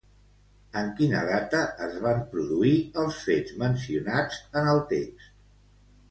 En 0.79 0.87
quina 0.99 1.19
data 1.31 1.59
es 1.87 1.99
van 2.05 2.23
produir 2.31 2.71
els 3.01 3.19
fets 3.25 3.53
mencionats 3.65 4.39
en 4.63 4.71
el 4.73 4.81
text? 4.95 5.29